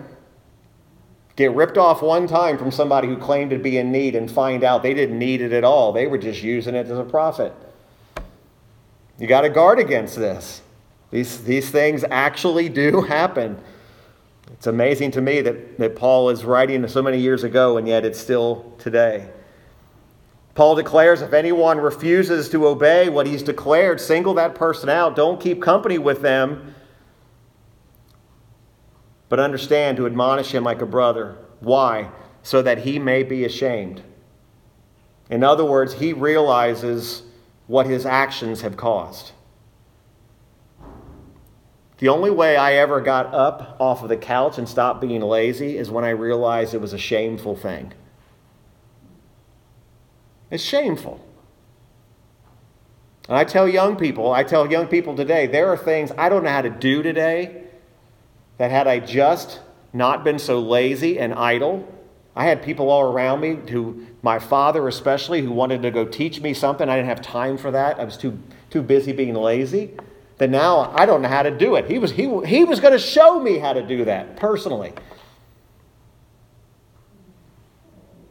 [1.37, 4.65] Get ripped off one time from somebody who claimed to be in need and find
[4.65, 5.93] out they didn't need it at all.
[5.93, 7.55] They were just using it as a profit.
[9.19, 10.63] You got to guard against this.
[11.11, 13.59] These, these things actually do happen.
[14.53, 18.05] It's amazing to me that, that Paul is writing so many years ago, and yet
[18.05, 19.29] it's still today.
[20.59, 25.15] Paul declares if anyone refuses to obey what he's declared, single that person out.
[25.15, 26.75] Don't keep company with them,
[29.29, 31.39] but understand to admonish him like a brother.
[31.61, 32.11] Why?
[32.43, 34.03] so that he may be ashamed.
[35.31, 37.23] In other words, he realizes
[37.67, 39.33] what his actions have caused.
[41.99, 45.77] The only way I ever got up off of the couch and stopped being lazy
[45.77, 47.93] is when I realized it was a shameful thing.
[50.51, 51.25] It's shameful.
[53.29, 56.45] And I tell young people, I tell young people today, there are things I don't
[56.45, 57.65] know how to do today
[58.57, 59.61] that had I just
[59.93, 61.87] not been so lazy and idle,
[62.35, 66.41] I had people all around me who, my father especially, who wanted to go teach
[66.41, 66.89] me something.
[66.89, 67.99] I didn't have time for that.
[67.99, 68.39] I was too,
[68.71, 69.91] too busy being lazy.
[70.39, 71.87] That now I don't know how to do it.
[71.87, 74.93] He was, he, he was going to show me how to do that personally.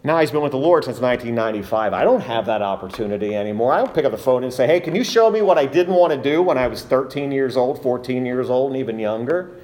[0.07, 1.91] Now he's been with the Lord since 1995.
[1.91, 3.73] I don't have that opportunity anymore.
[3.73, 5.65] I don't pick up the phone and say, hey, can you show me what I
[5.65, 8.97] didn't want to do when I was 13 years old, 14 years old, and even
[8.97, 9.59] younger?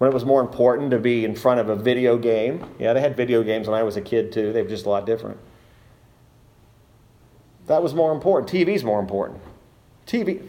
[0.00, 2.64] when it was more important to be in front of a video game.
[2.78, 4.50] Yeah, they had video games when I was a kid too.
[4.50, 5.36] They were just a lot different.
[7.66, 8.50] That was more important.
[8.50, 9.42] TV's more important.
[10.06, 10.40] TV.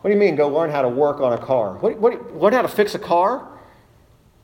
[0.00, 1.74] What do you mean, go learn how to work on a car?
[1.74, 3.46] What, what, learn how to fix a car?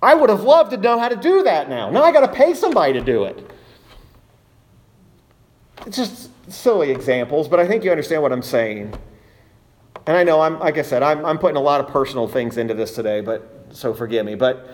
[0.02, 1.90] I would have loved to know how to do that now.
[1.90, 3.50] Now I got to pay somebody to do it.
[5.86, 8.94] It's just silly examples, but I think you understand what I'm saying.
[10.06, 12.58] And I know I'm, like I said, I'm, I'm putting a lot of personal things
[12.58, 14.34] into this today, but so forgive me.
[14.34, 14.68] But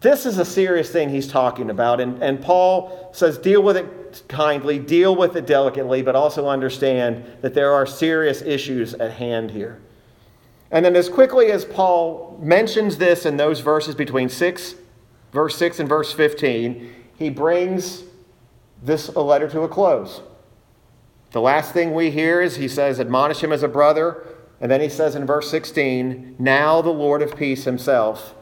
[0.00, 2.00] this is a serious thing he's talking about.
[2.00, 7.24] And, and Paul says, deal with it kindly, deal with it delicately, but also understand
[7.42, 9.80] that there are serious issues at hand here.
[10.70, 14.74] And then, as quickly as Paul mentions this in those verses between 6,
[15.32, 18.04] verse 6 and verse 15, he brings
[18.82, 20.22] this a letter to a close.
[21.32, 24.24] The last thing we hear is he says, Admonish him as a brother
[24.60, 28.34] and then he says in verse 16, Now the Lord of peace himself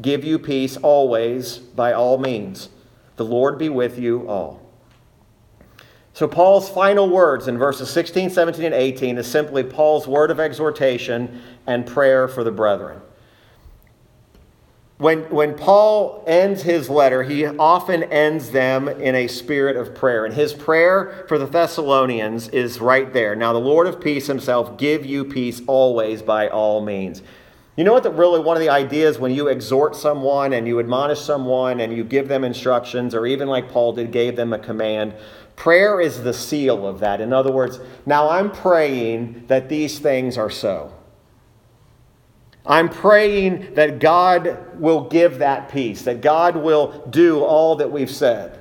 [0.00, 2.68] give you peace always by all means.
[3.16, 4.60] The Lord be with you all.
[6.14, 10.40] So, Paul's final words in verses 16, 17, and 18 is simply Paul's word of
[10.40, 13.02] exhortation and prayer for the brethren
[14.98, 20.24] when, when Paul ends his letter, he often ends them in a spirit of prayer.
[20.24, 23.34] And his prayer for the Thessalonians is right there.
[23.34, 27.22] Now, the Lord of peace himself give you peace always by all means.
[27.76, 30.78] You know what, that really one of the ideas when you exhort someone and you
[30.78, 34.58] admonish someone and you give them instructions, or even like Paul did, gave them a
[34.60, 35.12] command,
[35.56, 37.20] prayer is the seal of that.
[37.20, 40.92] In other words, now I'm praying that these things are so.
[42.66, 48.10] I'm praying that God will give that peace, that God will do all that we've
[48.10, 48.60] said.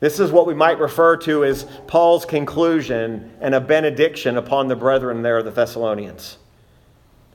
[0.00, 4.76] This is what we might refer to as Paul's conclusion and a benediction upon the
[4.76, 6.38] brethren there the Thessalonians.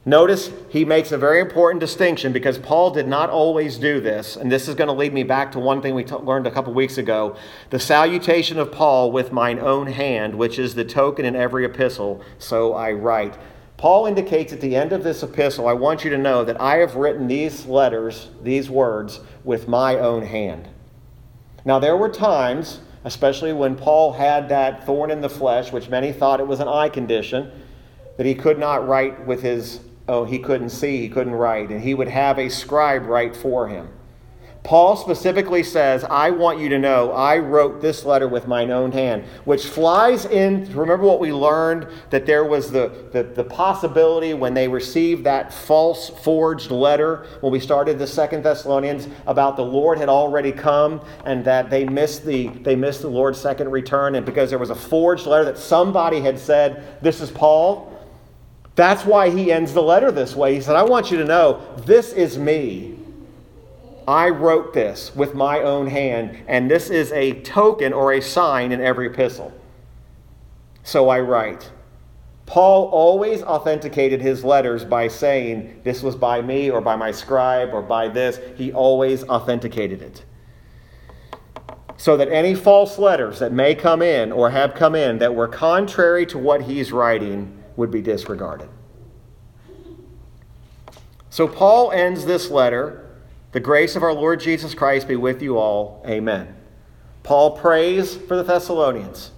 [0.06, 4.51] Notice he makes a very important distinction because Paul did not always do this, and
[4.51, 6.74] this is going to lead me back to one thing we t- learned a couple
[6.74, 7.38] weeks ago
[7.70, 12.22] the salutation of Paul with mine own hand, which is the token in every epistle,
[12.38, 13.38] so I write.
[13.78, 16.78] Paul indicates at the end of this epistle, I want you to know that I
[16.78, 20.68] have written these letters, these words, with my own hand.
[21.66, 26.12] Now, there were times, especially when Paul had that thorn in the flesh, which many
[26.12, 27.51] thought it was an eye condition,
[28.18, 31.82] that he could not write with his, oh, he couldn't see, he couldn't write, and
[31.82, 33.89] he would have a scribe write for him.
[34.64, 38.93] Paul specifically says, I want you to know I wrote this letter with mine own
[38.93, 40.74] hand, which flies in.
[40.74, 45.54] Remember what we learned that there was the, the, the, possibility when they received that
[45.54, 51.01] false forged letter when we started the Second Thessalonians about the Lord had already come
[51.26, 54.70] and that they missed the they missed the Lord's second return, and because there was
[54.70, 57.93] a forged letter that somebody had said, This is Paul.
[58.76, 60.55] That's why he ends the letter this way.
[60.55, 62.97] He said, I want you to know this is me.
[64.07, 68.71] I wrote this with my own hand, and this is a token or a sign
[68.71, 69.53] in every epistle.
[70.84, 71.71] So I write.
[72.45, 77.74] Paul always authenticated his letters by saying, This was by me, or by my scribe,
[77.74, 78.39] or by this.
[78.57, 80.26] He always authenticated it.
[81.95, 85.47] So that any false letters that may come in or have come in that were
[85.47, 88.69] contrary to what he's writing would be disregarded.
[91.30, 92.99] So Paul ends this letter
[93.53, 96.03] the grace of our Lord Jesus Christ be with you all.
[96.07, 96.55] Amen.
[97.21, 99.32] Paul prays for the Thessalonians.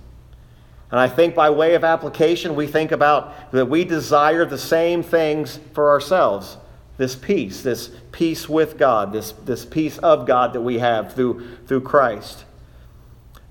[0.90, 5.04] And I think by way of application, we think about that we desire the same
[5.04, 6.58] things for ourselves
[6.98, 11.58] this peace, this peace with God, this, this peace of God that we have through,
[11.68, 12.46] through Christ.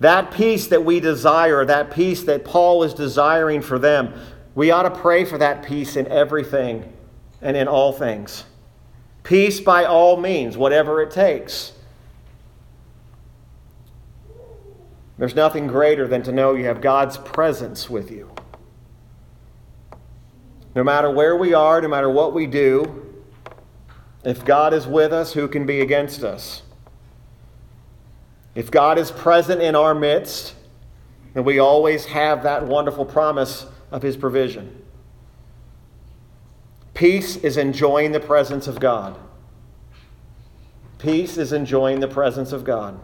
[0.01, 4.15] That peace that we desire, that peace that Paul is desiring for them,
[4.55, 6.93] we ought to pray for that peace in everything
[7.43, 8.45] and in all things.
[9.23, 11.73] Peace by all means, whatever it takes.
[15.19, 18.31] There's nothing greater than to know you have God's presence with you.
[20.75, 23.01] No matter where we are, no matter what we do,
[24.25, 26.63] if God is with us, who can be against us?
[28.55, 30.55] If God is present in our midst,
[31.35, 34.83] then we always have that wonderful promise of His provision.
[36.95, 39.19] Peace is enjoying the presence of God.
[40.99, 42.99] Peace is enjoying the presence of God.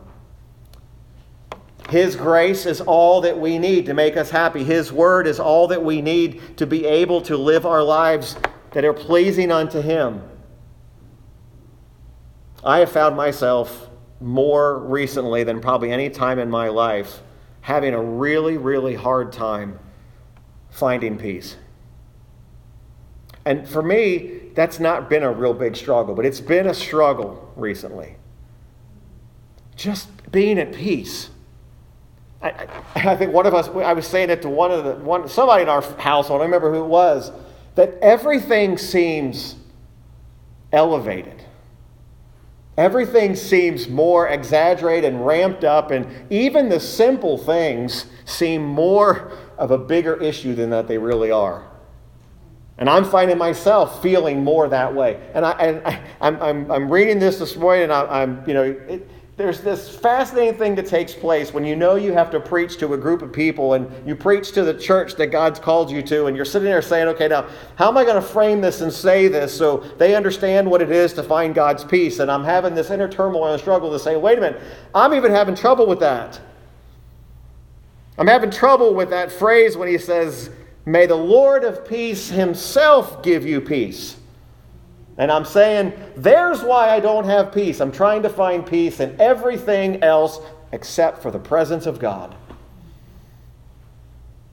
[1.90, 4.62] His grace is all that we need to make us happy.
[4.62, 8.36] His word is all that we need to be able to live our lives
[8.72, 10.22] that are pleasing unto Him.
[12.62, 17.22] I have found myself more recently than probably any time in my life
[17.62, 19.78] having a really, really hard time
[20.70, 21.56] finding peace.
[23.44, 27.52] And for me, that's not been a real big struggle, but it's been a struggle
[27.56, 28.16] recently.
[29.76, 31.30] Just being at peace.
[32.42, 35.28] I, I, think one of us, I was saying it to one of the, one,
[35.28, 37.32] somebody in our household, I remember who it was,
[37.74, 39.56] that everything seems
[40.72, 41.44] elevated.
[42.76, 49.70] Everything seems more exaggerated and ramped up, and even the simple things seem more of
[49.70, 51.68] a bigger issue than that they really are.
[52.78, 55.20] And I'm finding myself feeling more that way.
[55.34, 55.50] And, I,
[56.20, 59.06] I, am I'm, I'm reading this this morning, and I, am you know, it,
[59.36, 62.94] there's this fascinating thing that takes place when you know you have to preach to
[62.94, 66.26] a group of people and you preach to the church that God's called you to,
[66.26, 67.46] and you're sitting there saying, okay, now,
[67.76, 70.90] how am I going to frame this and say this so they understand what it
[70.90, 72.18] is to find God's peace?
[72.18, 74.62] And I'm having this inner turmoil and struggle to say, wait a minute,
[74.94, 76.40] I'm even having trouble with that.
[78.20, 80.50] I'm having trouble with that phrase when he says,
[80.84, 84.18] May the Lord of peace himself give you peace.
[85.16, 87.80] And I'm saying, there's why I don't have peace.
[87.80, 90.38] I'm trying to find peace in everything else
[90.72, 92.34] except for the presence of God.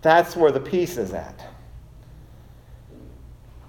[0.02, 1.46] That's where the peace is at.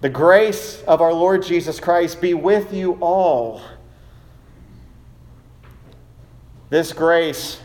[0.00, 3.62] The grace of our Lord Jesus Christ be with you all.
[6.70, 7.58] This grace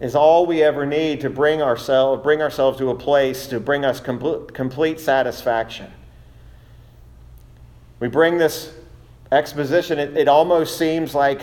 [0.00, 3.84] is all we ever need to bring ourselves, bring ourselves to a place to bring
[3.84, 5.92] us complete, complete satisfaction.
[8.00, 8.72] We bring this
[9.30, 11.42] exposition, it, it almost seems like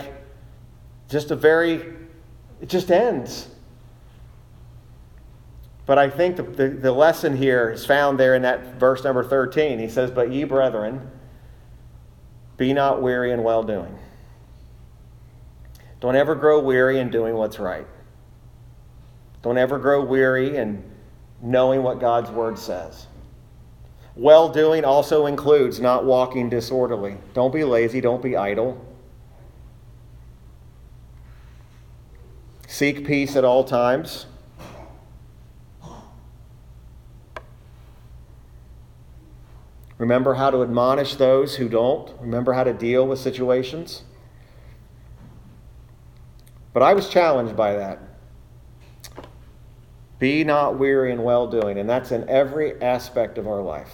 [1.08, 1.94] just a very,
[2.60, 3.48] it just ends.
[5.86, 9.24] But I think the, the, the, lesson here is found there in that verse number
[9.24, 9.78] 13.
[9.78, 11.10] He says, But ye brethren,
[12.58, 13.96] be not weary in well doing.
[16.00, 17.86] Don't ever grow weary in doing what's right.
[19.42, 20.82] Don't ever grow weary in
[21.40, 23.06] knowing what God's word says.
[24.16, 27.18] Well doing also includes not walking disorderly.
[27.34, 28.84] Don't be lazy, don't be idle.
[32.66, 34.26] Seek peace at all times.
[39.98, 42.12] Remember how to admonish those who don't.
[42.20, 44.02] Remember how to deal with situations.
[46.72, 47.98] But I was challenged by that.
[50.18, 53.92] Be not weary in well doing, and that's in every aspect of our life.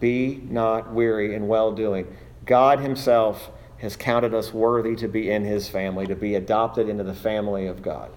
[0.00, 2.06] Be not weary in well doing.
[2.44, 7.04] God Himself has counted us worthy to be in His family, to be adopted into
[7.04, 8.10] the family of God.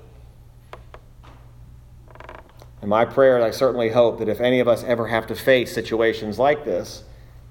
[2.82, 5.36] And my prayer, and I certainly hope that if any of us ever have to
[5.36, 7.04] face situations like this,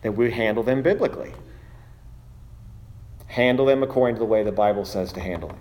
[0.02, 1.32] that we handle them biblically.
[3.26, 5.58] Handle them according to the way the Bible says to handle them.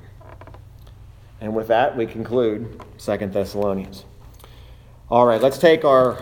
[1.45, 4.03] And with that, we conclude Second Thessalonians.
[5.11, 6.19] All right, let's take our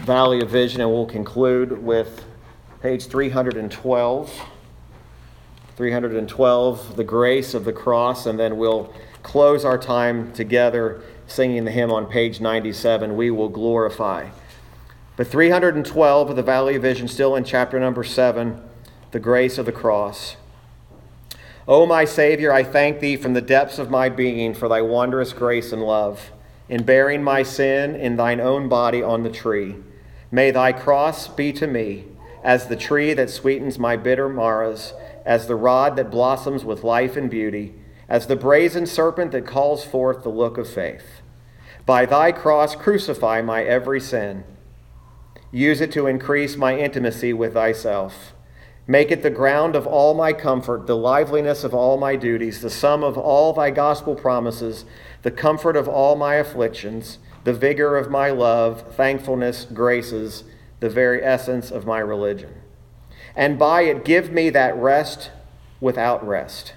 [0.00, 2.24] Valley of Vision, and we'll conclude with
[2.82, 4.42] page 312.
[5.76, 8.92] 312, the grace of the cross, and then we'll
[9.22, 14.30] close our time together singing the hymn on page 97, We Will Glorify.
[15.16, 18.60] But 312 of the Valley of Vision, still in chapter number 7,
[19.12, 20.34] the grace of the cross.
[21.68, 25.32] O my Savior, I thank thee from the depths of my being for thy wondrous
[25.32, 26.30] grace and love
[26.70, 29.74] in bearing my sin in thine own body on the tree.
[30.30, 32.04] May thy cross be to me
[32.44, 34.92] as the tree that sweetens my bitter Marahs,
[35.26, 37.74] as the rod that blossoms with life and beauty,
[38.08, 41.20] as the brazen serpent that calls forth the look of faith.
[41.84, 44.44] By thy cross, crucify my every sin.
[45.50, 48.32] Use it to increase my intimacy with thyself.
[48.86, 52.70] Make it the ground of all my comfort, the liveliness of all my duties, the
[52.70, 54.84] sum of all thy gospel promises,
[55.22, 60.44] the comfort of all my afflictions the vigor of my love, thankfulness, graces,
[60.80, 62.54] the very essence of my religion.
[63.36, 65.30] and by it give me that rest
[65.80, 66.74] without rest,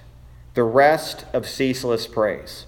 [0.53, 2.67] the rest of ceaseless praise.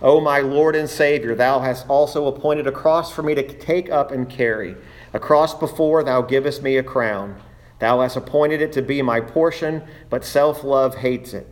[0.00, 3.90] O my Lord and Savior, thou hast also appointed a cross for me to take
[3.90, 4.74] up and carry.
[5.12, 7.38] A cross before thou givest me a crown.
[7.80, 11.48] Thou hast appointed it to be my portion, but self love hates it.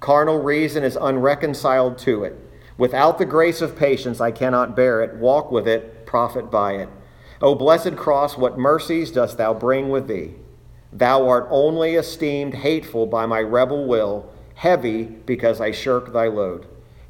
[0.00, 2.36] Carnal reason is unreconciled to it.
[2.78, 6.88] Without the grace of patience, I cannot bear it, walk with it, profit by it.
[7.42, 10.34] O blessed cross, what mercies dost thou bring with thee?
[10.92, 16.66] Thou art only esteemed hateful by my rebel will, heavy because I shirk thy load.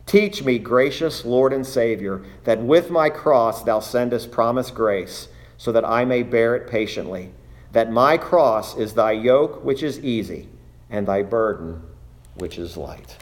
[0.06, 5.70] Teach me, gracious Lord and Savior, that with my cross thou sendest promised grace, so
[5.72, 7.32] that I may bear it patiently.
[7.74, 10.48] That my cross is thy yoke, which is easy,
[10.88, 11.82] and thy burden,
[12.36, 13.16] which is light.